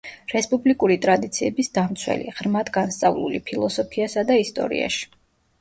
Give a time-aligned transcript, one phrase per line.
[0.35, 5.07] რესპუბლიკური ტრადიციების დამცველი; ღრმად განსწავლული ფილოსოფიასა და ისტორიაში.